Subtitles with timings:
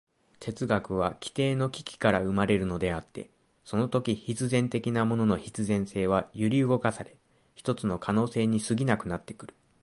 [0.39, 3.29] 哲学は基底の危機から生まれるのであって、
[3.63, 7.17] そのとき必然的なものの必然性は揺り動かされ、
[7.53, 9.55] ひとつの可能性に過ぎなくなってくる。